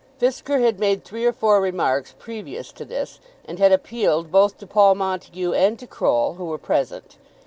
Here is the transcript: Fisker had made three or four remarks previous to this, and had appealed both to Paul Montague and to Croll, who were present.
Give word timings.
Fisker 0.19 0.59
had 0.59 0.79
made 0.79 1.03
three 1.05 1.27
or 1.27 1.31
four 1.31 1.61
remarks 1.61 2.15
previous 2.17 2.71
to 2.71 2.83
this, 2.85 3.19
and 3.45 3.59
had 3.59 3.71
appealed 3.71 4.31
both 4.31 4.57
to 4.57 4.65
Paul 4.65 4.95
Montague 4.95 5.53
and 5.53 5.77
to 5.77 5.85
Croll, 5.85 6.33
who 6.39 6.45
were 6.45 6.57
present. 6.57 7.17